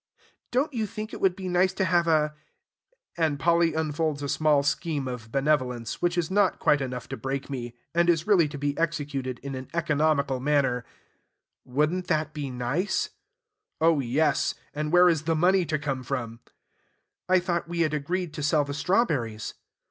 [0.49, 2.33] "Don't you think it would be nice to have a?"....
[3.17, 7.51] And Polly unfolds a small scheme of benevolence, which is not quite enough to break
[7.51, 10.85] me, and is really to be executed in an economical manner.
[11.65, 13.11] "Would n't that be nice?"
[13.79, 14.55] "Oh, yes!
[14.73, 16.39] And where is the money to come from?"
[17.29, 19.53] "I thought we had agreed to sell the strawberries."